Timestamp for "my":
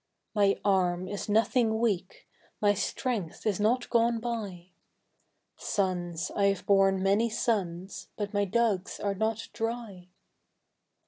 0.33-0.59, 2.59-2.73, 8.33-8.45